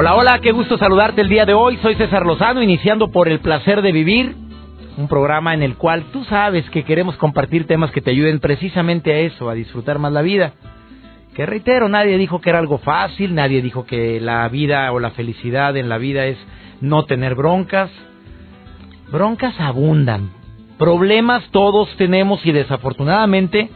[0.00, 1.76] Hola, hola, qué gusto saludarte el día de hoy.
[1.78, 4.36] Soy César Lozano, iniciando por el placer de vivir,
[4.96, 9.12] un programa en el cual tú sabes que queremos compartir temas que te ayuden precisamente
[9.12, 10.52] a eso, a disfrutar más la vida.
[11.34, 15.10] Que reitero, nadie dijo que era algo fácil, nadie dijo que la vida o la
[15.10, 16.38] felicidad en la vida es
[16.80, 17.90] no tener broncas.
[19.10, 20.30] Broncas abundan,
[20.78, 23.68] problemas todos tenemos y desafortunadamente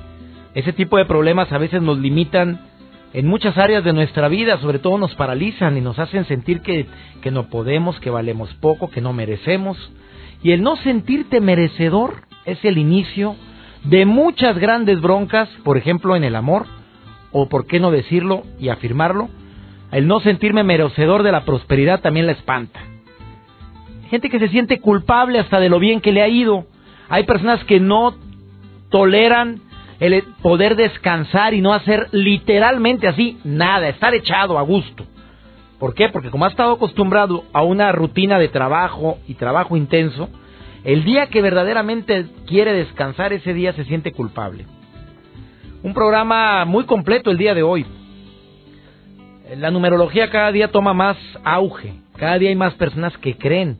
[0.54, 2.60] ese tipo de problemas a veces nos limitan
[3.14, 6.86] en muchas áreas de nuestra vida, sobre todo nos paralizan y nos hacen sentir que,
[7.20, 9.76] que no podemos, que valemos poco, que no merecemos.
[10.42, 13.36] Y el no sentirte merecedor es el inicio
[13.84, 16.66] de muchas grandes broncas, por ejemplo en el amor,
[17.32, 19.28] o por qué no decirlo y afirmarlo,
[19.90, 22.80] el no sentirme merecedor de la prosperidad también la espanta.
[24.08, 26.66] Gente que se siente culpable hasta de lo bien que le ha ido.
[27.08, 28.14] Hay personas que no
[28.90, 29.60] toleran
[30.02, 35.06] el poder descansar y no hacer literalmente así nada, estar echado a gusto.
[35.78, 36.08] ¿Por qué?
[36.08, 40.28] Porque como ha estado acostumbrado a una rutina de trabajo y trabajo intenso,
[40.82, 44.66] el día que verdaderamente quiere descansar, ese día se siente culpable.
[45.84, 47.86] Un programa muy completo el día de hoy.
[49.56, 53.78] La numerología cada día toma más auge, cada día hay más personas que creen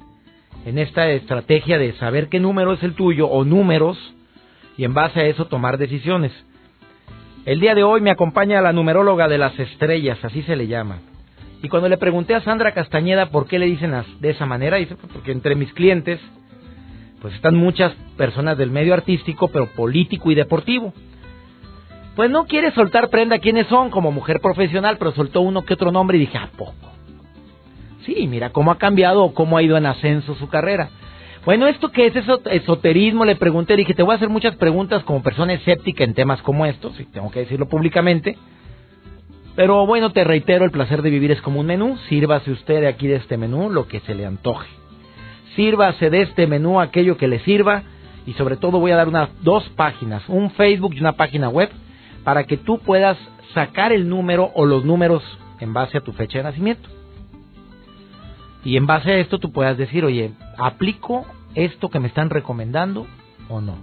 [0.67, 3.99] en esta estrategia de saber qué número es el tuyo o números
[4.77, 6.33] y en base a eso tomar decisiones.
[7.45, 10.99] El día de hoy me acompaña la numeróloga de las estrellas, así se le llama.
[11.63, 14.97] Y cuando le pregunté a Sandra Castañeda por qué le dicen de esa manera, dice,
[14.97, 16.21] pues porque entre mis clientes
[17.23, 20.93] pues están muchas personas del medio artístico, pero político y deportivo.
[22.17, 25.93] Pues no quiere soltar prenda quiénes son como mujer profesional, pero soltó uno que otro
[25.93, 26.75] nombre y dije, ¿a poco?
[28.05, 30.91] Sí, mira cómo ha cambiado o cómo ha ido en ascenso su carrera.
[31.45, 33.25] Bueno, ¿esto qué es eso, esoterismo?
[33.25, 36.67] Le pregunté, dije, te voy a hacer muchas preguntas como persona escéptica en temas como
[36.67, 38.39] estos, y tengo que decirlo públicamente.
[39.57, 41.99] Pero bueno, te reitero, el placer de vivir es como un menú.
[42.09, 44.69] Sírvase usted aquí de este menú lo que se le antoje.
[45.57, 47.83] Sírvase de este menú aquello que le sirva.
[48.25, 51.71] Y sobre todo voy a dar unas dos páginas, un Facebook y una página web,
[52.23, 53.19] para que tú puedas
[53.53, 55.25] sacar el número o los números
[55.59, 56.89] en base a tu fecha de nacimiento.
[58.65, 63.07] Y en base a esto tú puedas decir, oye, ¿aplico esto que me están recomendando
[63.49, 63.77] o no?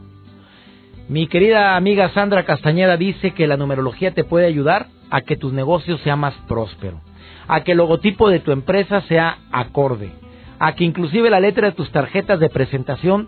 [1.07, 5.52] Mi querida amiga Sandra Castañeda dice que la numerología te puede ayudar a que tus
[5.53, 7.02] negocios sea más próspero,
[7.47, 10.12] a que el logotipo de tu empresa sea acorde,
[10.59, 13.28] a que inclusive la letra de tus tarjetas de presentación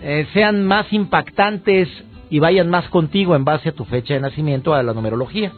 [0.00, 1.88] eh, sean más impactantes
[2.30, 5.52] y vayan más contigo en base a tu fecha de nacimiento, a la numerología.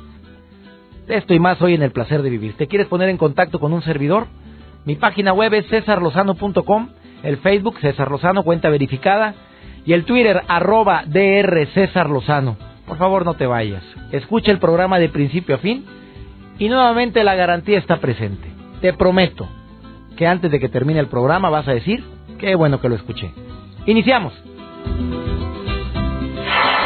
[1.08, 2.56] Esto y más hoy en el placer de vivir.
[2.56, 4.26] ¿Te quieres poner en contacto con un servidor?
[4.86, 6.88] Mi página web es cesarlozano.com,
[7.24, 9.34] el Facebook César Lozano, cuenta verificada,
[9.84, 12.56] y el Twitter arroba DR César Lozano.
[12.86, 13.82] Por favor no te vayas.
[14.12, 15.84] Escucha el programa de principio a fin
[16.60, 18.48] y nuevamente la garantía está presente.
[18.80, 19.48] Te prometo
[20.16, 22.04] que antes de que termine el programa vas a decir,
[22.38, 23.32] qué bueno que lo escuché.
[23.86, 24.32] Iniciamos.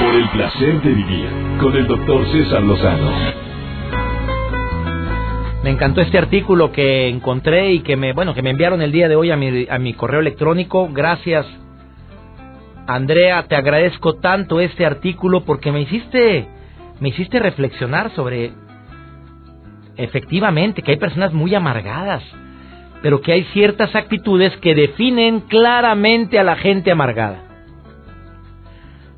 [0.00, 1.28] Por el placer de vivir
[1.60, 3.39] con el doctor César Lozano.
[5.62, 9.08] Me encantó este artículo que encontré y que me, bueno, que me enviaron el día
[9.08, 10.88] de hoy a mi, a mi correo electrónico.
[10.90, 11.46] Gracias,
[12.86, 16.48] Andrea, te agradezco tanto este artículo porque me hiciste,
[16.98, 18.52] me hiciste reflexionar sobre,
[19.96, 22.24] efectivamente, que hay personas muy amargadas,
[23.02, 27.44] pero que hay ciertas actitudes que definen claramente a la gente amargada.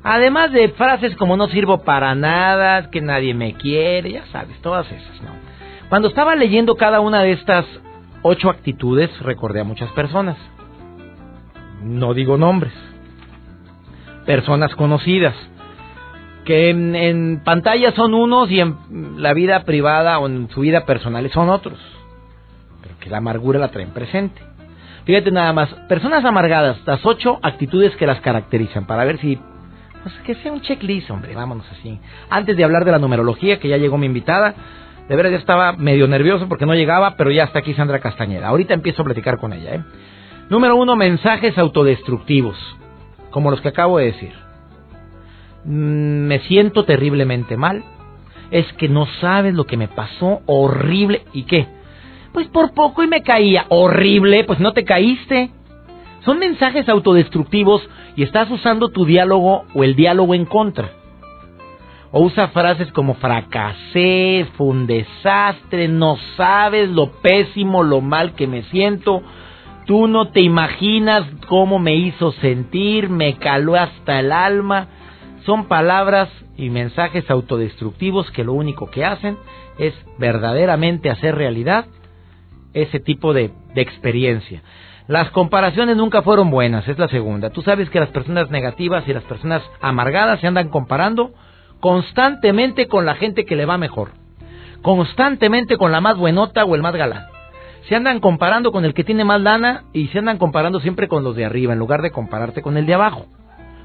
[0.03, 4.85] Además de frases como no sirvo para nada, que nadie me quiere, ya sabes, todas
[4.91, 5.42] esas, ¿no?
[5.93, 7.67] Cuando estaba leyendo cada una de estas
[8.23, 10.35] ocho actitudes, recordé a muchas personas.
[11.83, 12.73] No digo nombres.
[14.25, 15.35] Personas conocidas.
[16.45, 18.75] Que en, pantalla son unos y en
[19.21, 21.77] la vida privada o en su vida personal son otros.
[22.81, 24.41] Pero que la amargura la traen presente.
[25.05, 29.37] Fíjate nada más, personas amargadas, las ocho actitudes que las caracterizan, para ver si
[30.01, 31.99] pues que sea un checklist, hombre, vámonos así.
[32.31, 34.55] Antes de hablar de la numerología, que ya llegó mi invitada,
[35.07, 38.47] de verdad ya estaba medio nervioso porque no llegaba, pero ya está aquí Sandra Castañeda.
[38.47, 39.75] Ahorita empiezo a platicar con ella.
[39.75, 39.83] ¿eh?
[40.49, 42.57] Número uno, mensajes autodestructivos,
[43.29, 44.31] como los que acabo de decir.
[45.65, 47.83] Mm, me siento terriblemente mal.
[48.51, 51.23] Es que no sabes lo que me pasó, horrible.
[51.33, 51.67] ¿Y qué?
[52.31, 53.65] Pues por poco y me caía.
[53.69, 55.51] Horrible, pues no te caíste.
[56.23, 60.91] Son mensajes autodestructivos y estás usando tu diálogo o el diálogo en contra.
[62.15, 68.45] O usa frases como fracasé, fue un desastre, no sabes lo pésimo, lo mal que
[68.45, 69.23] me siento.
[69.87, 74.89] Tú no te imaginas cómo me hizo sentir, me caló hasta el alma.
[75.43, 79.35] Son palabras y mensajes autodestructivos que lo único que hacen
[79.79, 81.87] es verdaderamente hacer realidad
[82.75, 84.61] ese tipo de, de experiencia.
[85.07, 87.49] Las comparaciones nunca fueron buenas, es la segunda.
[87.49, 91.33] Tú sabes que las personas negativas y las personas amargadas se andan comparando
[91.83, 94.11] constantemente con la gente que le va mejor,
[94.81, 97.25] constantemente con la más buenota o el más galán.
[97.89, 101.25] Se andan comparando con el que tiene más lana y se andan comparando siempre con
[101.25, 103.25] los de arriba en lugar de compararte con el de abajo,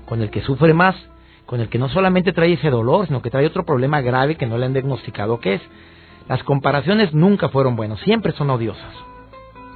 [0.07, 0.95] con el que sufre más,
[1.45, 4.47] con el que no solamente trae ese dolor, sino que trae otro problema grave que
[4.47, 5.63] no le han diagnosticado que es.
[6.29, 8.95] Las comparaciones nunca fueron buenas, siempre son odiosas.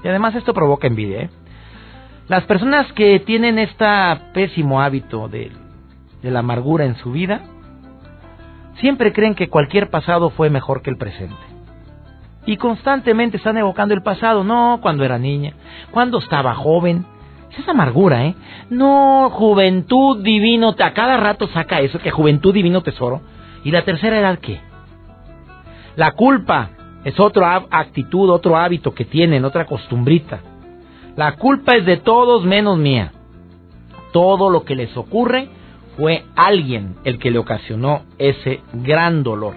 [0.04, 1.22] Y además esto provoca envidia.
[1.22, 1.30] ¿eh?
[2.28, 3.84] Las personas que tienen este
[4.32, 5.50] pésimo hábito de
[6.22, 7.40] la amargura en su vida,
[8.80, 11.36] siempre creen que cualquier pasado fue mejor que el presente.
[12.44, 15.54] Y constantemente están evocando el pasado, no cuando era niña,
[15.90, 17.04] cuando estaba joven.
[17.56, 18.34] Es amargura, ¿eh?
[18.70, 23.20] No, juventud divino, a cada rato saca eso, que juventud divino tesoro.
[23.62, 24.60] ¿Y la tercera edad qué?
[25.96, 26.70] La culpa,
[27.04, 30.40] es otra actitud, otro hábito que tienen, otra costumbrita.
[31.16, 33.12] La culpa es de todos menos mía.
[34.12, 35.48] Todo lo que les ocurre
[35.96, 39.54] fue alguien el que le ocasionó ese gran dolor.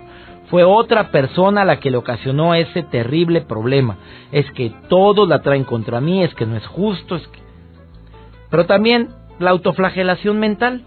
[0.49, 3.97] Fue otra persona la que le ocasionó ese terrible problema.
[4.31, 7.39] Es que todos la traen contra mí, es que no es justo, es que...
[8.49, 9.09] Pero también
[9.39, 10.83] la autoflagelación mental.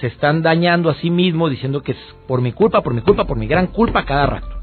[0.00, 3.24] Se están dañando a sí mismos diciendo que es por mi culpa, por mi culpa,
[3.24, 4.60] por mi gran culpa cada rato.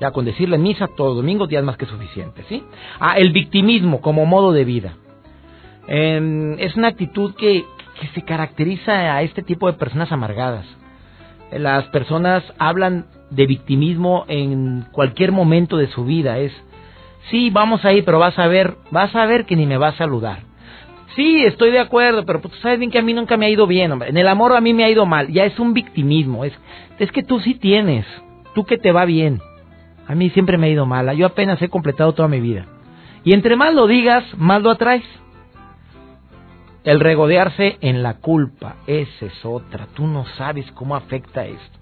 [0.00, 2.64] Ya con decirle misa todos los domingos ya es más que suficiente, ¿sí?
[2.98, 4.94] Ah, el victimismo como modo de vida.
[5.86, 7.64] Em, es una actitud que,
[8.00, 10.66] que se caracteriza a este tipo de personas amargadas.
[11.52, 16.38] Las personas hablan de victimismo en cualquier momento de su vida.
[16.38, 16.52] Es,
[17.30, 19.88] sí, vamos a ir, pero vas a ver, vas a ver que ni me va
[19.88, 20.40] a saludar.
[21.16, 23.66] Sí, estoy de acuerdo, pero tú sabes bien que a mí nunca me ha ido
[23.66, 23.92] bien.
[24.06, 25.28] En el amor a mí me ha ido mal.
[25.28, 26.44] Ya es un victimismo.
[26.44, 26.52] Es,
[26.98, 28.06] es que tú sí tienes.
[28.54, 29.40] Tú que te va bien.
[30.06, 31.12] A mí siempre me ha ido mala.
[31.14, 32.66] Yo apenas he completado toda mi vida.
[33.24, 35.04] Y entre más lo digas, más lo atraes.
[36.84, 39.86] El regodearse en la culpa, esa es otra.
[39.94, 41.78] Tú no sabes cómo afecta esto.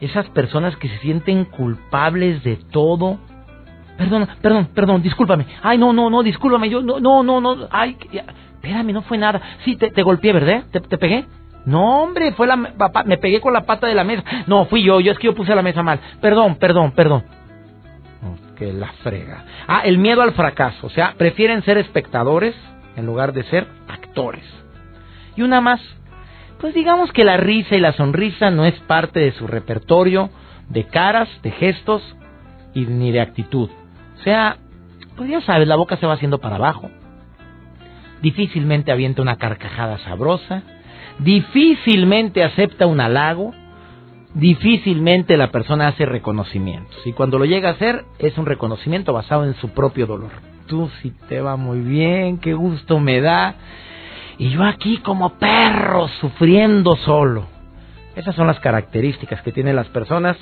[0.00, 3.18] Esas personas que se sienten culpables de todo.
[3.96, 5.46] Perdón, perdón, perdón, discúlpame.
[5.62, 6.68] Ay, no, no, no, discúlpame.
[6.68, 7.68] Yo, no, no, no, no.
[7.70, 7.96] Ay,
[8.54, 9.40] espérame, no fue nada.
[9.64, 10.64] Sí, te, te golpeé, ¿verdad?
[10.70, 11.26] ¿Te, ¿Te, pegué?
[11.66, 14.24] No, hombre, fue la, me pegué con la pata de la mesa.
[14.46, 16.00] No, fui yo, yo es que yo puse la mesa mal.
[16.20, 17.24] Perdón, perdón, perdón
[18.60, 19.44] que la frega.
[19.66, 20.86] Ah, el miedo al fracaso.
[20.86, 22.54] O sea, prefieren ser espectadores
[22.94, 23.66] en lugar de ser
[25.36, 25.80] Y una más.
[26.60, 30.30] Pues digamos que la risa y la sonrisa no es parte de su repertorio
[30.68, 32.02] de caras, de gestos
[32.74, 33.70] y ni de actitud.
[34.18, 34.58] O sea,
[35.16, 36.90] pues ya sabes, la boca se va haciendo para abajo.
[38.20, 40.62] Difícilmente avienta una carcajada sabrosa.
[41.18, 43.54] Difícilmente acepta un halago
[44.34, 46.96] difícilmente la persona hace reconocimientos.
[47.04, 50.30] Y cuando lo llega a hacer, es un reconocimiento basado en su propio dolor.
[50.66, 53.54] Tú sí te va muy bien, qué gusto me da.
[54.40, 57.46] Y yo aquí como perro sufriendo solo.
[58.16, 60.36] Esas son las características que tienen las personas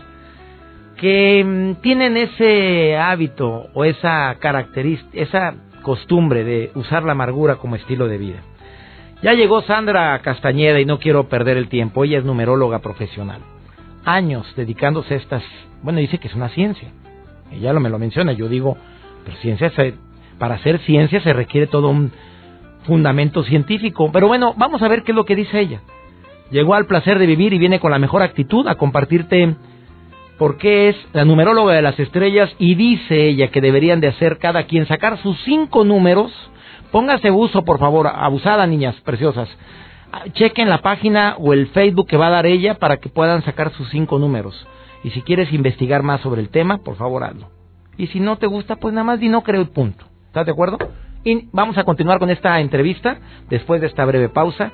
[0.97, 7.75] que mm, tienen ese hábito o esa característica, esa costumbre de usar la amargura como
[7.75, 8.39] estilo de vida.
[9.21, 12.05] Ya llegó Sandra Castañeda y no quiero perder el tiempo.
[12.05, 13.41] Ella es numeróloga profesional
[14.05, 15.43] años dedicándose a estas,
[15.83, 16.89] bueno, dice que es una ciencia.
[17.51, 18.77] Ella lo me lo menciona, yo digo,
[19.25, 19.73] pero ciencia
[20.39, 22.13] para hacer ciencia se requiere todo un
[22.85, 24.11] fundamento científico.
[24.13, 25.81] Pero bueno, vamos a ver qué es lo que dice ella.
[26.51, 29.57] Llegó al placer de vivir y viene con la mejor actitud a compartirte
[30.39, 34.39] por qué es la numeróloga de las estrellas y dice ella que deberían de hacer
[34.39, 36.33] cada quien sacar sus cinco números.
[36.91, 39.49] Póngase uso, por favor, abusada, niñas preciosas.
[40.11, 43.43] Ah, chequen la página o el Facebook que va a dar ella para que puedan
[43.45, 44.67] sacar sus cinco números.
[45.05, 47.51] Y si quieres investigar más sobre el tema, por favor hazlo.
[47.99, 50.07] Y si no te gusta, pues nada más di no creo el punto.
[50.29, 50.79] ¿Estás de acuerdo?
[51.29, 53.19] Y vamos a continuar con esta entrevista
[53.51, 54.73] después de esta breve pausa.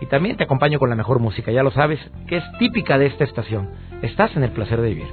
[0.00, 3.06] Y también te acompaño con la mejor música, ya lo sabes, que es típica de
[3.06, 3.70] esta estación.
[4.00, 5.08] Estás en el placer de vivir.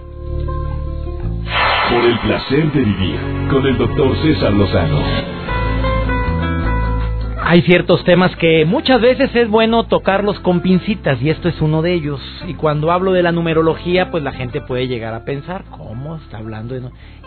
[1.90, 3.20] Por el placer de vivir
[3.50, 5.02] con el doctor César Lozano
[7.50, 11.82] hay ciertos temas que muchas veces es bueno tocarlos con pincitas y esto es uno
[11.82, 12.20] de ellos.
[12.46, 16.40] Y cuando hablo de la numerología, pues la gente puede llegar a pensar, ¿cómo está
[16.40, 16.82] hablando de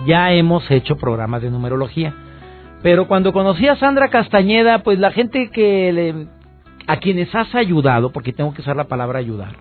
[0.07, 2.13] Ya hemos hecho programas de numerología.
[2.83, 6.27] Pero cuando conocí a Sandra Castañeda, pues la gente que le,
[6.87, 9.57] a quienes has ayudado, porque tengo que usar la palabra ayudar,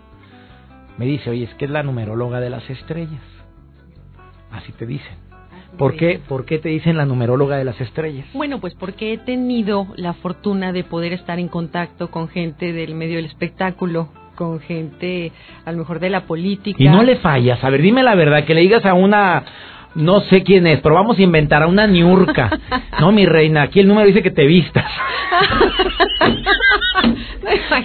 [0.97, 3.21] me dice, oye, es que es la numeróloga de las estrellas.
[4.51, 5.29] Así te dicen.
[5.77, 8.25] ¿Por qué, ¿Por qué te dicen la numeróloga de las estrellas?
[8.33, 12.95] Bueno, pues porque he tenido la fortuna de poder estar en contacto con gente del
[12.95, 15.31] medio del espectáculo, con gente
[15.65, 16.81] a lo mejor de la política.
[16.81, 17.63] Y no le fallas.
[17.63, 19.43] A ver, dime la verdad, que le digas a una
[19.99, 22.49] no sé quién es, pero vamos a inventar a una niurca.
[22.99, 24.85] No, mi reina, aquí el número dice que te vistas.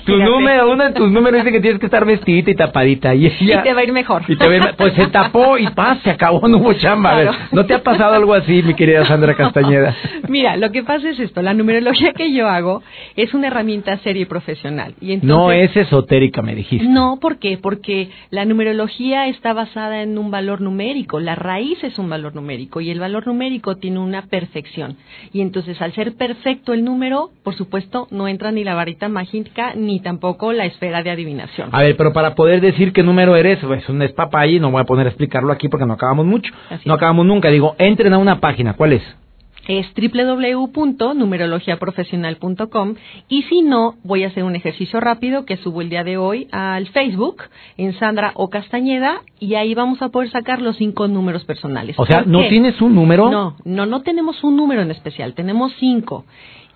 [0.04, 3.14] tu número, uno de tus números dice que tienes que estar vestidita y tapadita.
[3.14, 4.23] Y, te va a ir mejor.
[4.28, 7.49] Y te pues se tapó y paz, se acabó, no hubo chamba.
[7.52, 9.94] ¿no te ha pasado algo así, mi querida Sandra Castañeda?
[10.28, 12.83] Mira, lo que pasa es esto, la numerología que yo hago
[13.16, 14.94] es una herramienta seria y profesional.
[15.00, 16.87] Y no es esotérica, me dijiste.
[16.87, 17.59] No, ¿por qué?
[17.61, 22.81] Porque la numerología está basada en un valor numérico, la raíz es un valor numérico
[22.81, 24.97] y el valor numérico tiene una perfección.
[25.33, 29.75] Y entonces, al ser perfecto el número, por supuesto, no entra ni la varita mágica
[29.75, 31.71] ni tampoco la esfera de adivinación.
[31.73, 34.71] A ver, pero para poder decir qué número eres, pues un es papá y no
[34.71, 36.53] voy a poner a explicarlo aquí porque no acabamos mucho.
[36.85, 37.51] no acabamos nunca.
[37.51, 38.75] Digo, entren a una página.
[38.75, 39.24] ¿Cuál es?
[39.68, 42.94] Es www.numerologiaprofesional.com
[43.28, 46.49] y si no, voy a hacer un ejercicio rápido que subo el día de hoy
[46.52, 47.42] al Facebook
[47.76, 51.97] en Sandra O Castañeda y ahí vamos a poder sacar los cinco números personales.
[51.99, 53.28] O sea, ¿no tienes un número?
[53.30, 56.25] No, no, no tenemos un número en especial, tenemos cinco.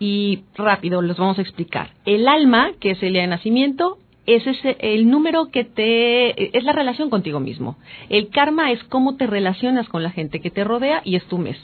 [0.01, 1.91] Y rápido, los vamos a explicar.
[2.05, 3.99] El alma, que es el día de nacimiento,
[4.29, 7.77] es ese, el número que te es la relación contigo mismo.
[8.11, 11.39] El karma es cómo te relacionas con la gente que te rodea y es tu
[11.39, 11.57] mes.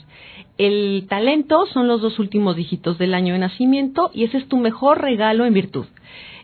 [0.57, 4.57] El talento son los dos últimos dígitos del año de nacimiento y ese es tu
[4.57, 5.85] mejor regalo en virtud.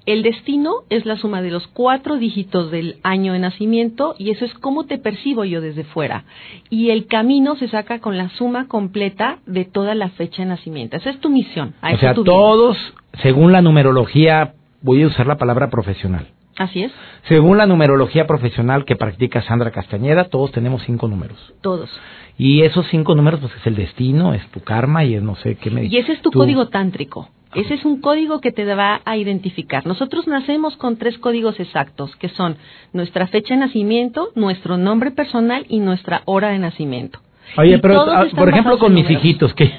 [0.06, 4.46] El destino es la suma de los cuatro dígitos del año de nacimiento y eso
[4.46, 6.26] es cómo te percibo yo desde fuera.
[6.70, 10.98] Y el camino se saca con la suma completa de toda la fecha de nacimiento.
[10.98, 11.76] Esa es tu misión.
[11.82, 12.78] o sea, todos,
[13.22, 16.28] según la numerología, voy a usar la palabra profesional.
[16.58, 16.92] Así es.
[17.28, 21.54] Según la numerología profesional que practica Sandra Castañeda, todos tenemos cinco números.
[21.62, 21.90] Todos.
[22.38, 25.56] Y esos cinco números, pues es el destino, es tu karma y es no sé
[25.56, 27.30] qué me Y ese es tu código tántrico.
[27.54, 29.86] Ese es un código que te va a identificar.
[29.86, 32.56] Nosotros nacemos con tres códigos exactos, que son
[32.94, 37.20] nuestra fecha de nacimiento, nuestro nombre personal y nuestra hora de nacimiento.
[37.58, 39.70] Oye, pero ah, por ejemplo con mis hijitos, que,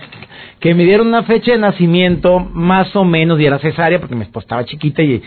[0.63, 4.23] que me dieron una fecha de nacimiento más o menos y era cesárea porque mi
[4.23, 5.21] esposa estaba chiquita y,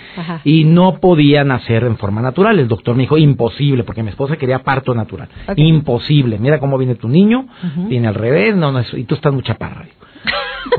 [0.45, 2.57] y no podía nacer en forma natural.
[2.57, 5.27] El doctor me dijo imposible porque mi esposa quería parto natural.
[5.57, 6.39] Imposible.
[6.39, 7.47] Mira cómo viene tu niño,
[7.89, 9.85] viene al revés, no, no, y tú estás mucha parra.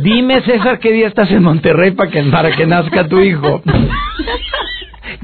[0.00, 3.62] Dime, César, ¿qué día estás en Monterrey para que, para que nazca tu hijo?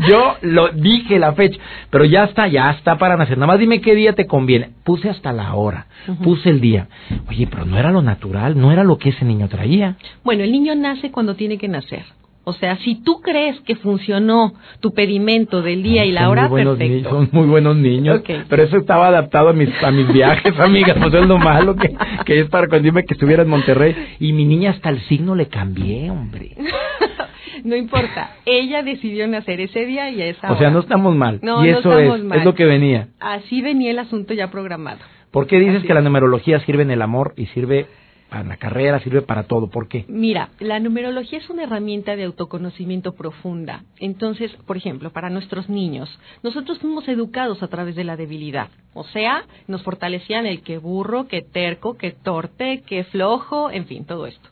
[0.08, 1.58] Yo lo dije la fecha,
[1.90, 3.36] pero ya está, ya está para nacer.
[3.38, 4.70] Nada más dime qué día te conviene.
[4.84, 5.86] Puse hasta la hora,
[6.22, 6.88] puse el día.
[7.28, 9.96] Oye, pero no era lo natural, no era lo que ese niño traía.
[10.24, 12.04] Bueno, el niño nace cuando tiene que nacer.
[12.44, 17.08] O sea, si tú crees que funcionó tu pedimento del día y la hora, perfecto.
[17.08, 18.20] son muy buenos niños.
[18.48, 20.96] Pero eso estaba adaptado a mis, a mis viajes, amigas.
[21.00, 23.94] Pues es lo malo que, que es para cuando dime que estuviera en Monterrey.
[24.18, 26.56] Y mi niña hasta el signo le cambié, hombre.
[27.64, 28.36] no importa.
[28.44, 30.56] Ella decidió nacer ese día y a esa hora.
[30.56, 31.40] O sea, no estamos mal.
[31.42, 33.08] No, y eso es, es lo que venía.
[33.20, 35.00] Así venía el asunto ya programado.
[35.30, 37.86] ¿Por qué dices que la numerología sirve en el amor y sirve
[38.32, 39.68] para la carrera, sirve para todo.
[39.68, 40.06] ¿Por qué?
[40.08, 43.84] Mira, la numerología es una herramienta de autoconocimiento profunda.
[43.98, 46.08] Entonces, por ejemplo, para nuestros niños,
[46.42, 48.70] nosotros fuimos educados a través de la debilidad.
[48.94, 54.06] O sea, nos fortalecían el que burro, que terco, que torte, que flojo, en fin,
[54.06, 54.48] todo esto.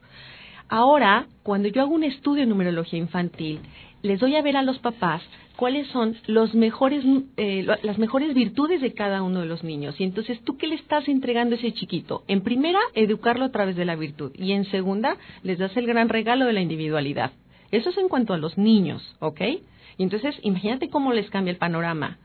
[0.72, 3.58] Ahora, cuando yo hago un estudio de numerología infantil,
[4.02, 5.20] les doy a ver a los papás
[5.56, 7.04] cuáles son los mejores,
[7.36, 10.00] eh, las mejores virtudes de cada uno de los niños.
[10.00, 12.22] Y entonces, ¿tú qué le estás entregando a ese chiquito?
[12.28, 14.30] En primera, educarlo a través de la virtud.
[14.36, 17.32] Y en segunda, les das el gran regalo de la individualidad.
[17.72, 19.40] Eso es en cuanto a los niños, ¿ok?
[19.98, 22.18] Y entonces, imagínate cómo les cambia el panorama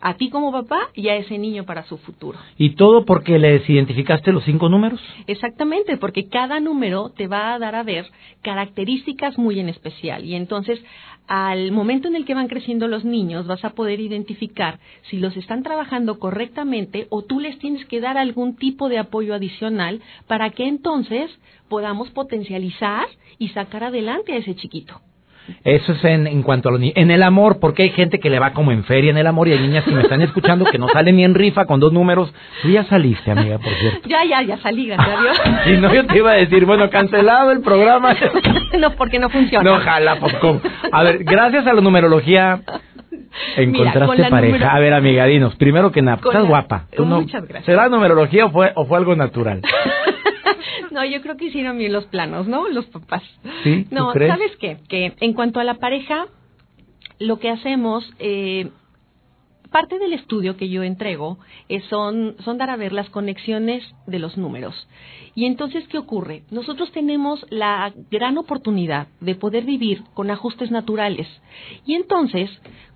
[0.00, 2.38] a ti como papá y a ese niño para su futuro.
[2.58, 5.00] ¿Y todo porque les identificaste los cinco números?
[5.26, 8.06] Exactamente, porque cada número te va a dar a ver
[8.42, 10.24] características muy en especial.
[10.24, 10.82] Y entonces,
[11.26, 15.36] al momento en el que van creciendo los niños, vas a poder identificar si los
[15.36, 20.50] están trabajando correctamente o tú les tienes que dar algún tipo de apoyo adicional para
[20.50, 21.30] que entonces
[21.68, 23.06] podamos potencializar
[23.38, 25.00] y sacar adelante a ese chiquito.
[25.62, 26.94] Eso es en, en cuanto a los niños.
[26.96, 29.48] En el amor, porque hay gente que le va como en feria en el amor
[29.48, 31.92] y hay niñas que me están escuchando que no salen ni en rifa con dos
[31.92, 32.32] números.
[32.62, 34.08] Tú ya saliste, amiga, por cierto.
[34.08, 35.40] Ya, ya, ya salí, gracias a Dios.
[35.64, 38.14] Si no, yo te iba a decir, bueno, cancelado el programa.
[38.78, 39.68] no, porque no funciona.
[39.70, 40.60] No, ojalá, pues ¿cómo?
[40.92, 42.60] A ver, gracias a la numerología
[43.56, 44.74] encontraste Mira, pareja.
[44.74, 46.86] A ver, amiga, dinos, primero que nada, Con estás la- guapa.
[46.96, 47.64] Tú no- Muchas gracias.
[47.66, 49.60] ¿Será numerología o fue, o fue algo natural?
[50.90, 52.68] No, yo creo que hicieron bien los planos, ¿no?
[52.68, 53.22] Los papás.
[53.62, 53.86] ¿Sí?
[53.88, 54.30] ¿Tú No, crees?
[54.30, 54.78] ¿sabes qué?
[54.88, 56.26] Que en cuanto a la pareja,
[57.18, 58.70] lo que hacemos, eh,
[59.70, 64.20] parte del estudio que yo entrego eh, son, son dar a ver las conexiones de
[64.20, 64.88] los números.
[65.34, 66.44] Y entonces, ¿qué ocurre?
[66.52, 71.26] Nosotros tenemos la gran oportunidad de poder vivir con ajustes naturales.
[71.84, 72.50] Y entonces,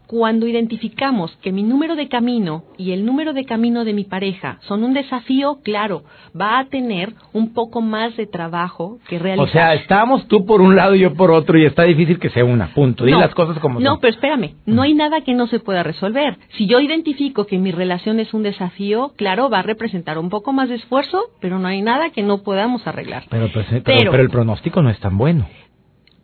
[0.09, 4.57] cuando identificamos que mi número de camino y el número de camino de mi pareja
[4.63, 6.03] son un desafío, claro,
[6.39, 9.47] va a tener un poco más de trabajo que realizar.
[9.47, 12.31] O sea, estamos tú por un lado y yo por otro y está difícil que
[12.31, 13.05] se una, punto.
[13.05, 14.01] No, las cosas como No, son.
[14.01, 16.39] pero espérame, no hay nada que no se pueda resolver.
[16.57, 20.55] Si yo identifico que mi relación es un desafío, claro, va a representar un poco
[20.55, 23.25] más de esfuerzo, pero no hay nada que no podamos arreglar.
[23.29, 25.47] Pero, pues, eh, pero, Pero- pero el pronóstico no es tan bueno.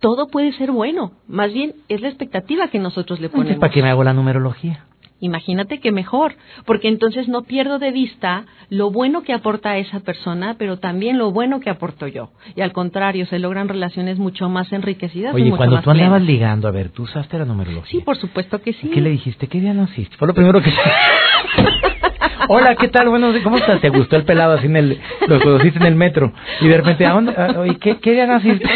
[0.05, 3.61] Todo puede ser bueno, más bien es la expectativa que nosotros le Entonces, ponemos.
[3.61, 4.85] ¿para qué me hago la numerología?
[5.21, 6.35] Imagínate que mejor,
[6.67, 11.31] porque entonces no pierdo de vista lo bueno que aporta esa persona, pero también lo
[11.31, 12.33] bueno que aporto yo.
[12.55, 15.33] Y al contrario, se logran relaciones mucho más enriquecidas.
[15.33, 16.27] y Oye, mucho cuando más tú andabas plenas.
[16.35, 17.91] ligando, a ver, ¿tú usaste la numerología?
[17.91, 18.89] Sí, por supuesto que sí.
[18.89, 19.47] ¿Y ¿Qué le dijiste?
[19.47, 20.15] ¿Qué día naciste?
[20.19, 20.71] Fue lo primero que...
[22.49, 23.09] Hola, ¿qué tal?
[23.09, 23.81] Bueno, ¿cómo estás?
[23.81, 25.01] ¿Te gustó el pelado así en el...
[25.27, 26.33] Lo conociste en el metro?
[26.61, 27.35] Y de repente, ¿a dónde?
[27.37, 28.69] Ah, oye, ¿qué, ¿qué naciste?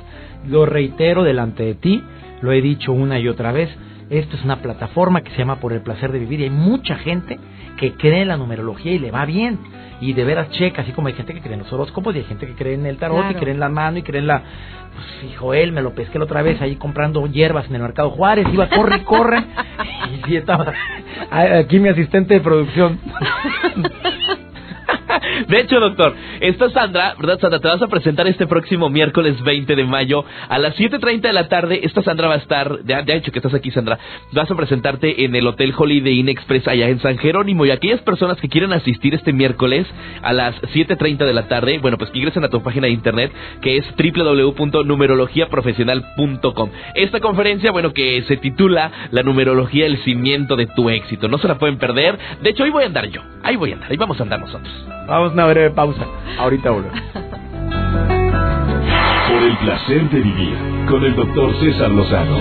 [0.46, 2.03] Lo reitero delante de ti,
[2.40, 3.68] lo he dicho una y otra vez.
[4.11, 6.97] Esto es una plataforma que se llama Por el Placer de Vivir y hay mucha
[6.97, 7.38] gente
[7.77, 9.59] que cree en la numerología y le va bien.
[10.01, 12.25] Y de veras checa, así como hay gente que cree en los horóscopos y hay
[12.25, 14.42] gente que cree en el tarot y cree en la mano y cree en la...
[14.94, 18.11] Pues hijo, él me lo pesqué la otra vez ahí comprando hierbas en el Mercado
[18.11, 19.44] Juárez, iba corre corre.
[20.27, 20.73] y estaba...
[21.31, 22.99] Aquí mi asistente de producción.
[25.48, 27.59] De hecho, doctor, esta Sandra, ¿verdad, Sandra?
[27.61, 31.48] Te vas a presentar este próximo miércoles 20 de mayo a las 7.30 de la
[31.48, 31.81] tarde.
[31.83, 33.98] Esta Sandra va a estar, ya, ya he dicho que estás aquí, Sandra,
[34.33, 37.64] vas a presentarte en el Hotel Holiday Inn Express allá en San Jerónimo.
[37.66, 39.87] Y aquellas personas que quieren asistir este miércoles
[40.22, 43.33] a las 7.30 de la tarde, bueno, pues que ingresen a tu página de internet
[43.61, 46.70] que es www.numerologiaprofesional.com.
[46.94, 51.29] Esta conferencia, bueno, que se titula La numerología, el cimiento de tu éxito.
[51.29, 52.18] No se la pueden perder.
[52.42, 53.22] De hecho, hoy voy a andar yo.
[53.42, 53.90] Ahí voy a andar.
[53.90, 54.72] Ahí vamos a andar nosotros.
[55.07, 56.07] Vamos a una breve pausa.
[56.38, 57.01] Ahorita volvemos.
[59.29, 60.57] Por el placer de vivir
[60.88, 62.38] con el doctor César Lozano.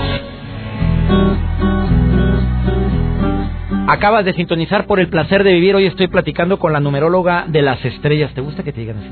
[3.87, 5.75] Acabas de sintonizar por el placer de vivir.
[5.75, 8.33] Hoy estoy platicando con la numeróloga de las estrellas.
[8.33, 9.09] ¿Te gusta que te digan así?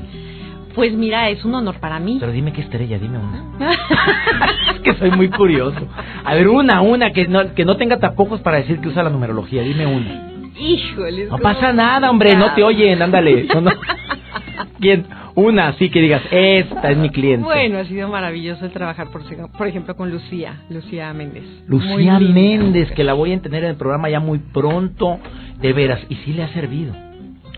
[0.74, 2.18] Pues mira, es un honor para mí.
[2.20, 3.44] Pero dime qué estrella, dime una.
[4.74, 5.80] es que soy muy curioso.
[6.24, 9.08] A ver, una, una que no, que no tenga tapujos para decir que usa la
[9.08, 9.62] numerología.
[9.62, 10.35] Dime una.
[10.58, 11.26] Híjole.
[11.26, 12.34] No pasa nada, hombre.
[12.36, 13.02] No te oyen.
[13.02, 13.44] Ándale.
[13.44, 13.70] No, no.
[14.80, 15.06] ¿Quién?
[15.34, 17.44] Una, así que digas, esta es mi cliente.
[17.44, 21.44] Bueno, ha sido maravilloso el trabajar, por, por ejemplo, con Lucía, Lucía Méndez.
[21.66, 22.18] Lucía.
[22.18, 25.18] Méndez, que la voy a tener en el programa ya muy pronto.
[25.60, 26.00] De veras.
[26.08, 26.94] Y sí le ha servido.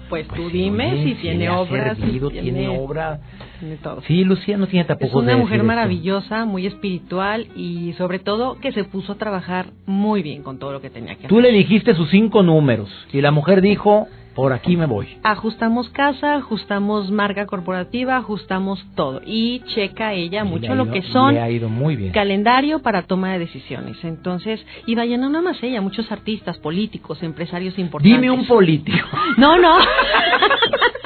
[0.08, 1.98] Pues tú Pues, dime oye, si tiene obras.
[1.98, 3.20] si tiene obra.
[3.60, 4.00] tiene todo.
[4.06, 8.58] Sí, Lucía no tiene Es tapujos una de mujer maravillosa, muy espiritual y sobre todo
[8.60, 11.28] que se puso a trabajar muy bien con todo lo que tenía que hacer.
[11.28, 15.18] Tú le dijiste sus cinco números y la mujer dijo, por aquí me voy.
[15.24, 19.20] Ajustamos casa, ajustamos marca corporativa, ajustamos todo.
[19.26, 22.12] Y checa ella mucho lo que son Le ha ido muy bien.
[22.12, 23.96] calendario para toma de decisiones.
[24.04, 28.20] Entonces, y vaya, no nada más ella, muchos artistas, políticos, empresarios importantes.
[28.20, 29.08] Dime un político.
[29.38, 29.76] No, no.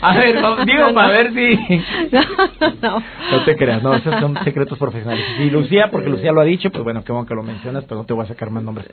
[0.02, 0.36] A ver,
[0.66, 1.12] digo, No, para no.
[1.12, 1.56] ver si...
[2.12, 2.20] No,
[2.60, 3.02] no, no.
[3.30, 5.24] No te creas, no, esos son secretos profesionales.
[5.40, 8.00] Y Lucía, porque Lucía lo ha dicho, pues bueno, qué bueno que lo mencionas, pero
[8.00, 8.88] no te voy a sacar más nombres.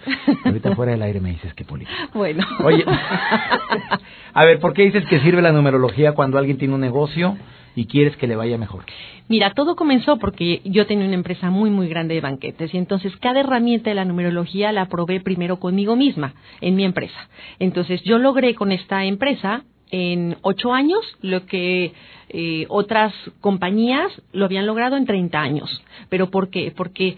[0.45, 1.97] Ahorita fuera del aire me dices que político.
[2.13, 2.43] Bueno.
[2.63, 2.83] Oye,
[4.33, 7.37] a ver, ¿por qué dices que sirve la numerología cuando alguien tiene un negocio
[7.75, 8.83] y quieres que le vaya mejor?
[9.29, 13.15] Mira, todo comenzó porque yo tenía una empresa muy, muy grande de banquetes y entonces
[13.17, 17.27] cada herramienta de la numerología la probé primero conmigo misma, en mi empresa.
[17.59, 21.93] Entonces yo logré con esta empresa en ocho años lo que
[22.29, 25.83] eh, otras compañías lo habían logrado en 30 años.
[26.09, 26.73] ¿Pero por qué?
[26.75, 27.17] Porque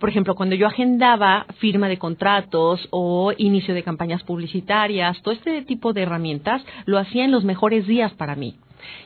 [0.00, 5.60] por ejemplo, cuando yo agendaba firma de contratos o inicio de campañas publicitarias, todo este
[5.62, 8.56] tipo de herramientas lo hacía en los mejores días para mí.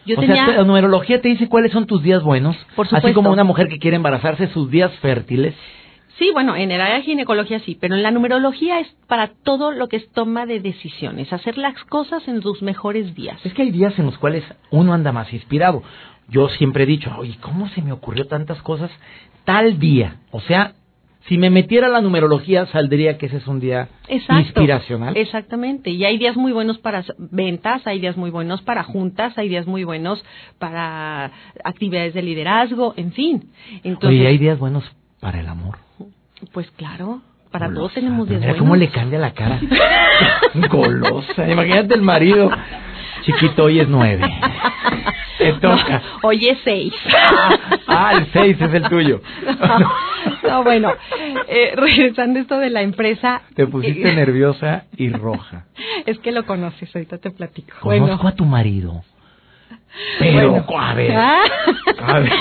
[0.07, 2.57] Yo o tenía sea, la numerología te dice cuáles son tus días buenos.
[2.77, 5.55] Por Así como una mujer que quiere embarazarse, sus días fértiles.
[6.19, 9.73] Sí, bueno, en el área de ginecología sí, pero en la numerología es para todo
[9.73, 13.45] lo que es toma de decisiones, hacer las cosas en tus mejores días.
[13.45, 15.83] Es que hay días en los cuales uno anda más inspirado.
[16.29, 18.91] Yo siempre he dicho, oye, ¿cómo se me ocurrió tantas cosas
[19.45, 20.21] tal día?
[20.31, 20.75] O sea,
[21.27, 24.43] si me metiera a la numerología, saldría que ese es un día Exacto.
[24.43, 25.17] inspiracional.
[25.17, 25.91] Exactamente.
[25.91, 29.67] Y hay días muy buenos para ventas, hay días muy buenos para juntas, hay días
[29.67, 30.25] muy buenos
[30.59, 31.33] para
[31.65, 33.51] actividades de liderazgo, en fin.
[33.83, 34.85] Entonces, Oye, hay días buenos
[35.25, 35.79] para el amor.
[36.53, 37.81] pues claro, para Golosa.
[37.81, 39.59] todos tenemos días Mira cómo le cambia la cara.
[40.71, 41.51] Golosa.
[41.51, 42.51] Imagínate el marido.
[43.23, 44.23] Chiquito, hoy es nueve.
[45.39, 46.03] Te toca.
[46.23, 46.93] No, hoy es seis.
[47.87, 49.23] Ah, el seis es el tuyo.
[49.47, 49.93] No,
[50.47, 50.93] no, bueno,
[51.49, 53.41] eh, regresando a esto de la empresa.
[53.55, 55.65] Te pusiste eh, nerviosa y roja.
[56.05, 57.73] Es que lo conoces, ahorita te platico.
[57.81, 58.29] Conozco bueno.
[58.29, 59.03] a tu marido.
[60.19, 60.67] Pero, Bueno.
[60.81, 61.13] a ver.
[61.17, 61.43] Ah.
[62.05, 62.33] A ver.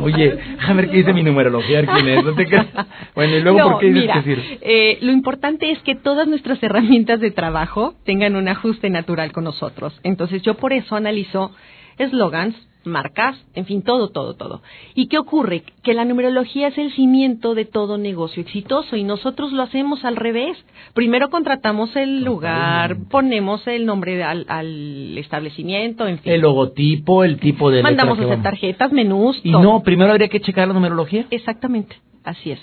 [0.00, 2.24] Oye, a ver qué dice mi numerología, quién es.
[2.24, 2.66] No te creas.
[3.14, 4.58] Bueno, y luego, No, ¿por qué dices mira, que sirve?
[4.60, 9.44] eh, lo importante es que todas nuestras herramientas de trabajo tengan un ajuste natural con
[9.44, 9.98] nosotros.
[10.02, 11.52] Entonces yo por eso analizo
[11.96, 12.54] eslogans,
[12.88, 14.62] marcas, en fin, todo, todo, todo.
[14.94, 15.62] ¿Y qué ocurre?
[15.82, 20.16] Que la numerología es el cimiento de todo negocio exitoso y nosotros lo hacemos al
[20.16, 20.56] revés.
[20.94, 26.32] Primero contratamos el lugar, ponemos el nombre al, al establecimiento, en fin.
[26.32, 29.62] El logotipo, el tipo de Mandamos a hacer tarjetas, menús, Y todo.
[29.62, 31.26] no, primero habría que checar la numerología.
[31.30, 32.60] Exactamente, así es.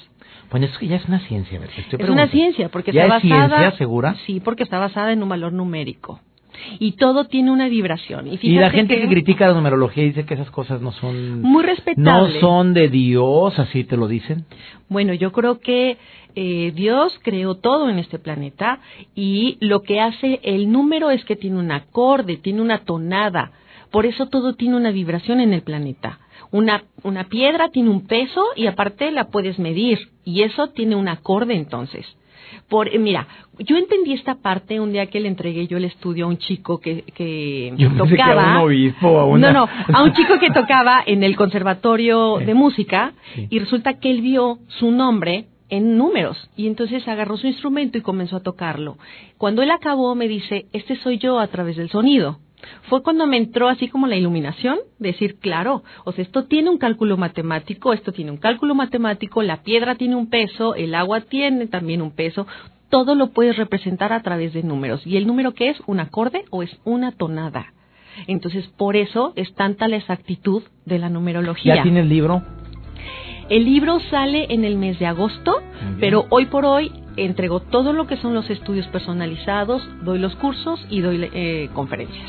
[0.52, 3.04] Bueno, eso ya es una ciencia, a ver, te estoy Es una ciencia porque ¿Ya
[3.06, 3.58] está es basada.
[3.60, 4.16] ciencia segura?
[4.26, 6.20] Sí, porque está basada en un valor numérico.
[6.80, 8.28] Y todo tiene una vibración.
[8.28, 9.08] Y, Y la gente que...
[9.08, 11.42] critica la numerología dice que esas cosas no son...
[11.42, 12.40] Muy No respetable.
[12.40, 14.46] son de Dios, así te lo dicen.
[14.90, 15.98] Bueno, yo creo que
[16.36, 18.80] eh, Dios creó todo en este planeta
[19.16, 23.52] y lo que hace el número es que tiene un acorde, tiene una tonada.
[23.92, 26.20] Por eso todo tiene una vibración en el planeta.
[26.52, 31.08] Una, una piedra tiene un peso y aparte la puedes medir y eso tiene un
[31.08, 32.06] acorde entonces.
[32.70, 33.28] Por, mira,
[33.60, 36.80] yo entendí esta parte un día que le entregué yo el estudio a un chico
[36.80, 38.52] que, que Yo pensé que a tocaba.
[38.60, 42.46] un obispo, a una- No, no, a un chico que tocaba en el conservatorio Sí.
[42.46, 43.48] de música Sí.
[43.50, 48.02] y resulta que él vio su nombre en números y entonces agarró su instrumento y
[48.02, 48.98] comenzó a tocarlo.
[49.38, 52.38] Cuando él acabó me dice, este soy yo a través del sonido.
[52.90, 56.78] Fue cuando me entró así como la iluminación, decir, claro, o sea, esto tiene un
[56.78, 61.68] cálculo matemático, esto tiene un cálculo matemático, la piedra tiene un peso, el agua tiene
[61.68, 62.48] también un peso,
[62.90, 65.06] todo lo puedes representar a través de números.
[65.06, 65.78] ¿Y el número qué es?
[65.86, 67.74] ¿Un acorde o es una tonada?
[68.28, 71.76] Entonces, por eso es tanta la exactitud de la numerología.
[71.76, 72.44] ¿Ya tiene el libro?
[73.50, 75.62] El libro sale en el mes de agosto,
[76.00, 80.84] pero hoy por hoy entrego todo lo que son los estudios personalizados, doy los cursos
[80.90, 82.26] y doy eh, conferencias.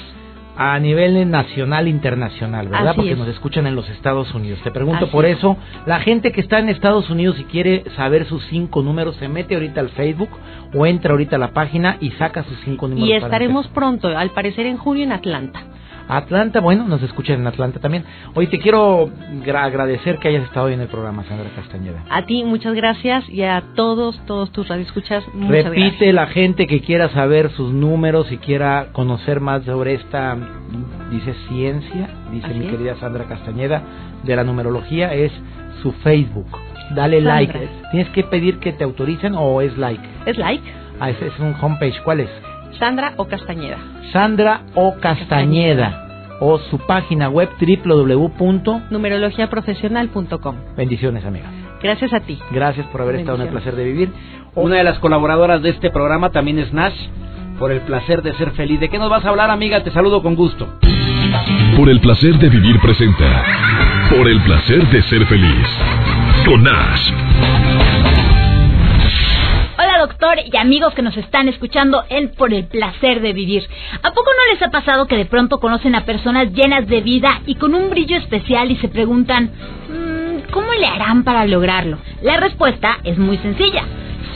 [0.57, 2.89] A nivel nacional, internacional, ¿verdad?
[2.89, 3.19] Así Porque es.
[3.19, 4.59] nos escuchan en los Estados Unidos.
[4.63, 5.39] Te pregunto Así por es.
[5.39, 9.29] eso, la gente que está en Estados Unidos y quiere saber sus cinco números, se
[9.29, 10.31] mete ahorita al Facebook
[10.75, 13.09] o entra ahorita a la página y saca sus cinco números.
[13.09, 15.61] Y estaremos pronto, al parecer en junio en Atlanta.
[16.09, 18.05] Atlanta, bueno, nos escuchan en Atlanta también.
[18.35, 19.09] Hoy te quiero
[19.45, 22.05] gra- agradecer que hayas estado hoy en el programa, Sandra Castañeda.
[22.11, 26.15] A ti muchas gracias y a todos, todos tus radioescuchas, muchas Repite gracias.
[26.15, 30.37] la gente que quiera saber sus números y quiera conocer más sobre esta,
[31.11, 32.71] dice ciencia, dice Así mi es.
[32.71, 33.83] querida Sandra Castañeda,
[34.23, 35.33] de la numerología, es
[35.83, 36.47] su Facebook.
[36.95, 37.35] Dale Sandra.
[37.35, 37.69] like.
[37.91, 40.03] ¿Tienes que pedir que te autoricen o es like?
[40.25, 40.63] Es like,
[40.99, 42.01] Ah, ese es un homepage.
[42.05, 42.31] ¿Cuál es?
[42.79, 43.79] Sandra o Castañeda.
[44.13, 46.03] Sandra O Castañeda.
[46.41, 48.83] O su página web www.
[48.91, 50.57] Numerologiaprofesional.com.
[50.77, 51.47] Bendiciones, amiga.
[51.83, 52.39] Gracias a ti.
[52.51, 54.13] Gracias por haber estado en el placer de vivir.
[54.55, 56.97] Una de las colaboradoras de este programa también es Nash,
[57.59, 58.81] por el placer de ser feliz.
[58.81, 59.83] ¿De qué nos vas a hablar, amiga?
[59.83, 60.69] Te saludo con gusto.
[61.77, 63.45] Por el placer de vivir presenta.
[64.11, 65.67] Por el placer de ser feliz.
[66.47, 67.86] Con Nash.
[70.07, 73.69] Doctor y amigos que nos están escuchando en Por el placer de vivir.
[74.05, 77.41] ¿A poco no les ha pasado que de pronto conocen a personas llenas de vida
[77.45, 79.51] y con un brillo especial y se preguntan,
[79.89, 81.99] mm, ¿cómo le harán para lograrlo?
[82.23, 83.83] La respuesta es muy sencilla.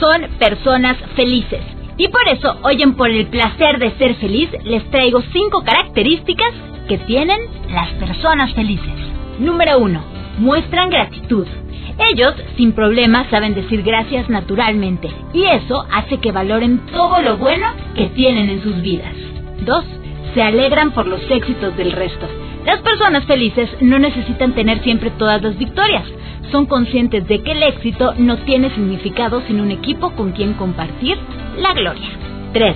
[0.01, 1.61] Son personas felices.
[1.95, 6.51] Y por eso, hoy en Por el placer de ser feliz, les traigo cinco características
[6.89, 8.93] que tienen las personas felices.
[9.39, 10.03] Número uno,
[10.37, 11.47] muestran gratitud.
[12.13, 17.67] Ellos, sin problemas, saben decir gracias naturalmente y eso hace que valoren todo lo bueno
[17.95, 19.13] que tienen en sus vidas.
[19.65, 19.85] 2.
[20.33, 22.27] Se alegran por los éxitos del resto.
[22.65, 26.05] Las personas felices no necesitan tener siempre todas las victorias.
[26.51, 31.17] Son conscientes de que el éxito no tiene significado sin un equipo con quien compartir
[31.57, 32.09] la gloria.
[32.53, 32.75] 3.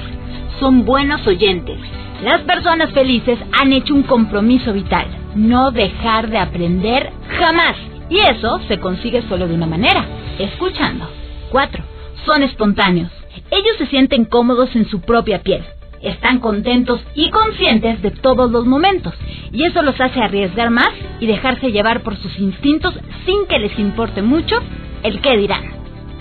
[0.60, 1.80] Son buenos oyentes.
[2.24, 7.76] Las personas felices han hecho un compromiso vital, no dejar de aprender jamás.
[8.10, 10.06] Y eso se consigue solo de una manera,
[10.39, 11.10] escuchando.
[11.52, 11.84] 4.
[12.26, 13.12] Son espontáneos.
[13.52, 15.63] Ellos se sienten cómodos en su propia piel.
[16.02, 19.13] Están contentos y conscientes de todos los momentos.
[19.52, 22.93] Y eso los hace arriesgar más y dejarse llevar por sus instintos
[23.26, 24.58] sin que les importe mucho
[25.04, 25.63] el qué dirán.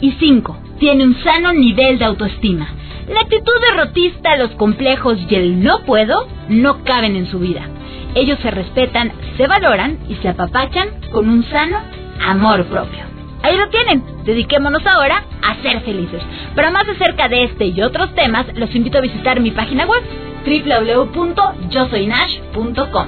[0.01, 0.59] Y 5.
[0.79, 2.69] Tiene un sano nivel de autoestima.
[3.09, 7.67] La actitud derrotista, los complejos y el no puedo no caben en su vida.
[8.15, 11.79] Ellos se respetan, se valoran y se apapachan con un sano
[12.25, 13.05] amor propio.
[13.43, 14.03] Ahí lo tienen.
[14.25, 16.23] Dediquémonos ahora a ser felices.
[16.55, 20.03] Para más acerca de este y otros temas, los invito a visitar mi página web
[20.47, 23.07] www.yosoynash.com.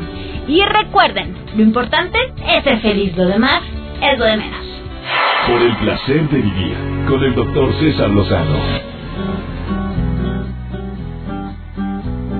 [0.48, 3.62] Y recuerden, lo importante es ser feliz, lo demás
[4.02, 4.66] es lo de menos.
[5.48, 6.76] Por el placer de vivir
[7.08, 8.95] con el doctor César Lozano.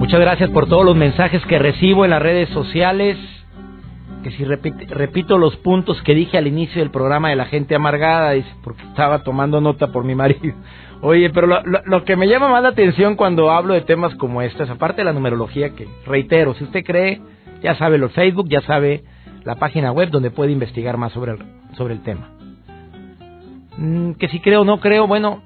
[0.07, 3.19] Muchas gracias por todos los mensajes que recibo en las redes sociales.
[4.23, 8.31] Que si repito, los puntos que dije al inicio del programa de la gente amargada,
[8.31, 10.55] dice, porque estaba tomando nota por mi marido.
[11.03, 14.71] Oye, pero lo, que me llama más la atención cuando hablo de temas como estos,
[14.71, 17.21] aparte de la numerología, que reitero, si usted cree,
[17.61, 19.03] ya sabe los Facebook, ya sabe
[19.43, 21.39] la página web donde puede investigar más sobre el,
[21.77, 22.31] sobre el tema.
[23.77, 25.43] Mm, que si creo o no creo, bueno,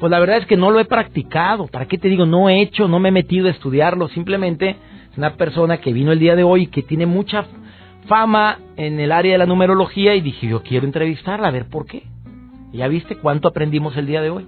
[0.00, 1.66] pues la verdad es que no lo he practicado.
[1.66, 2.26] ¿Para qué te digo?
[2.26, 4.08] No he hecho, no me he metido a estudiarlo.
[4.08, 4.76] Simplemente
[5.10, 7.44] es una persona que vino el día de hoy y que tiene mucha
[8.06, 11.86] fama en el área de la numerología y dije, yo quiero entrevistarla, a ver por
[11.86, 12.02] qué.
[12.72, 14.46] ¿Ya viste cuánto aprendimos el día de hoy?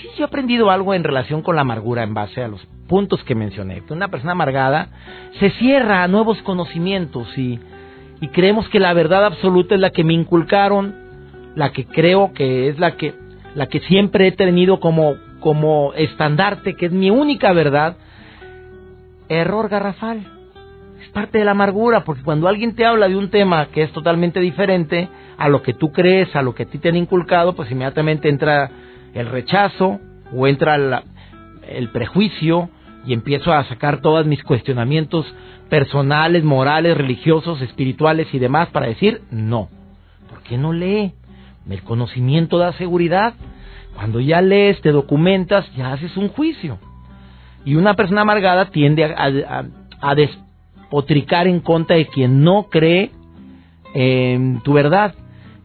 [0.00, 3.22] Sí, sí he aprendido algo en relación con la amargura en base a los puntos
[3.24, 3.82] que mencioné.
[3.90, 4.88] Una persona amargada
[5.40, 7.58] se cierra a nuevos conocimientos y,
[8.20, 10.94] y creemos que la verdad absoluta es la que me inculcaron,
[11.56, 13.14] la que creo que es la que
[13.56, 17.96] la que siempre he tenido como, como estandarte, que es mi única verdad,
[19.30, 20.26] error garrafal.
[21.02, 23.90] Es parte de la amargura, porque cuando alguien te habla de un tema que es
[23.92, 27.54] totalmente diferente a lo que tú crees, a lo que a ti te han inculcado,
[27.54, 28.70] pues inmediatamente entra
[29.14, 30.00] el rechazo
[30.34, 31.02] o entra
[31.66, 32.68] el prejuicio
[33.06, 35.24] y empiezo a sacar todos mis cuestionamientos
[35.70, 39.70] personales, morales, religiosos, espirituales y demás para decir no.
[40.28, 41.14] ¿Por qué no lee?
[41.68, 43.34] El conocimiento da seguridad.
[43.94, 46.78] Cuando ya lees, te documentas, ya haces un juicio.
[47.64, 53.10] Y una persona amargada tiende a, despotricar en contra de quien no cree
[53.94, 55.14] en tu verdad.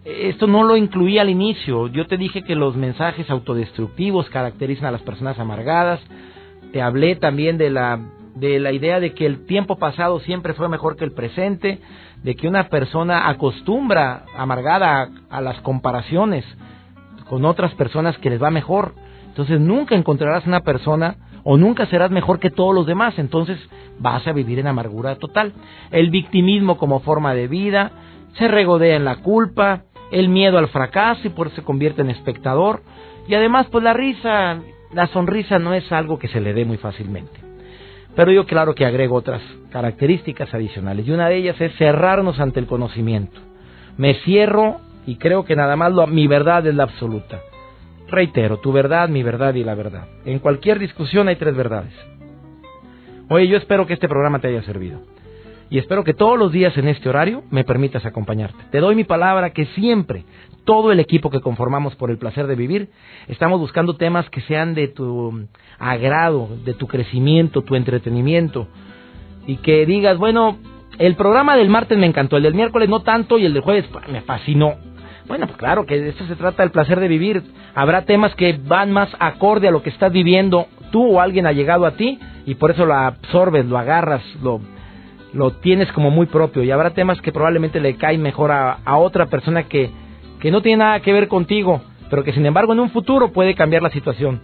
[0.04, 1.88] Esto no lo incluí al inicio.
[1.88, 6.00] Yo te dije que los mensajes autodestructivos caracterizan a las personas amargadas.
[6.72, 8.00] Te hablé también de la,
[8.36, 11.80] de la idea de que el tiempo pasado siempre fue mejor que el presente
[12.24, 16.46] de que una persona acostumbra amargada a, las comparaciones
[17.28, 18.94] con otras personas que les va mejor.
[19.28, 23.18] Entonces nunca encontrarás una persona o nunca serás mejor que todos los demás.
[23.18, 23.58] Entonces
[24.00, 25.54] vas a vivir en amargura total.
[25.92, 27.92] El victimismo como forma de vida,
[28.38, 32.10] se regodea en la culpa, el miedo al fracaso y por eso se convierte en
[32.10, 32.84] espectador.
[33.28, 34.60] Y además pues la risa,
[34.94, 37.51] la sonrisa no es algo que se le dé muy fácilmente.
[38.16, 42.60] Pero yo claro que agrego otras características adicionales y una de ellas es cerrarnos ante
[42.60, 43.40] el conocimiento.
[43.98, 47.40] Me cierro y creo que nada más mi verdad es la absoluta.
[48.08, 50.08] Reitero, tu verdad, mi verdad y la verdad.
[50.26, 51.94] En cualquier discusión hay tres verdades.
[53.30, 55.00] Oye, yo espero que este programa te haya servido.
[55.70, 58.62] Y espero que todos los días en este horario me permitas acompañarte.
[58.72, 60.26] Te doy mi palabra que siempre,
[60.64, 62.90] todo el equipo que conformamos por el placer de vivir,
[63.28, 65.48] estamos buscando temas que sean de tu
[65.80, 68.68] agrado, de tu crecimiento, tu entretenimiento.
[69.48, 70.58] Y que digas, bueno,
[71.00, 73.86] el programa del martes me encantó, el del miércoles no tanto y el del jueves
[73.92, 74.76] pues, me fascinó.
[75.28, 77.44] Bueno, pues claro que de esto se trata del placer de vivir.
[77.74, 81.54] Habrá temas que van más acorde a lo que estás viviendo tú o alguien ha
[81.54, 84.60] llegado a ti y por eso lo absorbes, lo agarras, lo
[85.34, 89.28] lo tienes como muy propio y habrá temas que probablemente le caen mejor a, otra
[89.28, 89.90] persona que,
[90.42, 93.56] que no tiene nada que ver contigo, pero que sin embargo en un futuro puede
[93.56, 94.42] cambiar la situación.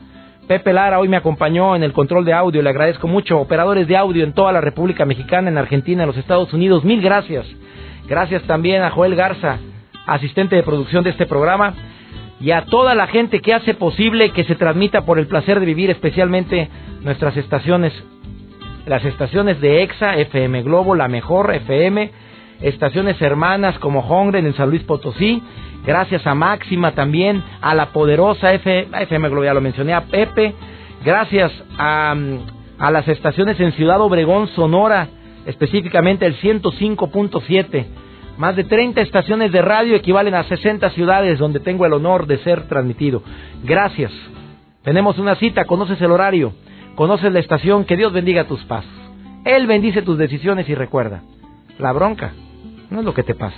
[0.48, 3.38] Pepe Lara hoy me acompañó en el control de audio, le agradezco mucho.
[3.40, 7.02] Operadores de audio en toda la República Mexicana, en Argentina, en los Estados Unidos, mil
[7.02, 7.46] gracias.
[8.08, 9.58] Gracias también a Joel Garza,
[10.06, 11.74] asistente de producción de este programa,
[12.40, 15.66] y a toda la gente que hace posible que se transmita por el placer de
[15.66, 16.70] vivir, especialmente
[17.02, 17.92] nuestras estaciones,
[18.86, 22.12] las estaciones de EXA, FM Globo, la mejor FM,
[22.62, 25.42] estaciones hermanas como Hongren en San Luis Potosí,
[25.88, 30.54] gracias a Máxima también, a la poderosa FM Globo, ya lo mencioné, a Pepe,
[31.04, 32.14] gracias a,
[32.78, 35.08] a las estaciones en Ciudad Obregón, Sonora,
[35.46, 37.86] específicamente el 105.7.
[38.38, 42.38] Más de 30 estaciones de radio equivalen a 60 ciudades donde tengo el honor de
[42.40, 43.24] ser transmitido.
[43.64, 44.12] Gracias.
[44.84, 46.54] Tenemos una cita, conoces el horario,
[46.96, 48.92] conoces la estación, que Dios bendiga tus pasos.
[49.44, 51.24] Él bendice tus decisiones y recuerda,
[51.80, 52.34] la bronca
[52.90, 53.58] no es lo que te pasa,